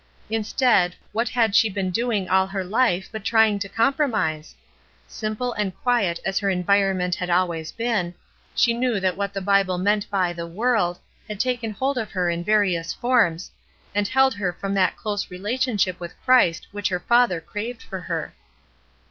[0.31, 4.55] Instead, what had she been doing all her life but trying to compromise?
[5.07, 8.15] Simple and quiet as her environment had always been,
[8.55, 12.31] she knew that what the Bible meant by 'Hhe world" had taken hold of her
[12.31, 13.51] in various forms,
[13.93, 18.33] and held her from that close fellowship with Christ which her father craved for her.